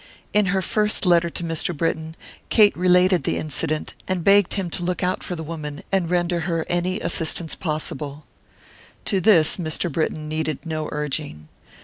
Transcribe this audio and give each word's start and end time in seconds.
In 0.33 0.47
her 0.47 0.63
first 0.63 1.05
letter 1.05 1.29
to 1.29 1.43
Mr. 1.43 1.77
Britton 1.77 2.15
Kate 2.49 2.75
related 2.75 3.23
the 3.23 3.37
incident, 3.37 3.93
and 4.07 4.23
begged 4.23 4.55
him 4.55 4.67
to 4.71 4.81
look 4.81 5.03
out 5.03 5.21
for 5.23 5.35
the 5.35 5.43
woman 5.43 5.83
and 5.91 6.09
render 6.09 6.39
her 6.39 6.65
any 6.67 6.99
assistance 6.99 7.53
possible. 7.53 8.25
To 9.05 9.21
this 9.21 9.57
Mr. 9.57 9.91
Britton 9.91 10.27
needed 10.27 10.57
no 10.65 10.89
urging. 10.91 11.49